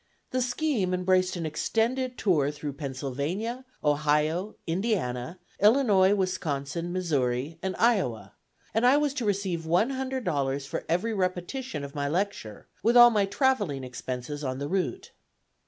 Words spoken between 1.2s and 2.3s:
an extended